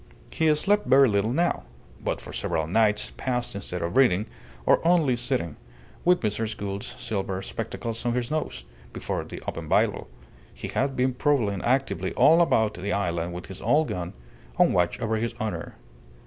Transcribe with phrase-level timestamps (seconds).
[0.31, 1.61] He slept very little now;
[2.03, 4.25] but for several nights past instead of reading
[4.65, 5.57] or only sitting,
[6.03, 6.57] with Mrs.
[6.57, 10.07] Gould's silver spectacles on his nose, before the open Bible,
[10.55, 14.13] he had been prowling actively all about the island with his old gun,
[14.57, 15.75] on watch over his honour.